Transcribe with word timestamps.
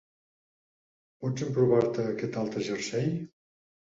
Pots 1.25 1.43
emprovar-te 1.49 2.07
aquest 2.13 2.39
altre 2.45 2.65
jersei? 2.69 3.09